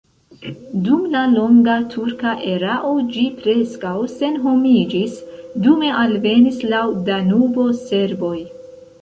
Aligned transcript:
Dum 0.85 1.01
la 1.15 1.19
longa 1.33 1.75
turka 1.95 2.31
erao 2.53 2.93
ĝi 3.17 3.25
preskaŭ 3.43 3.93
senhomiĝis, 4.15 5.21
dume 5.67 5.93
alvenis 6.07 6.59
laŭ 6.73 6.83
Danubo 7.13 7.69
serboj. 7.85 8.35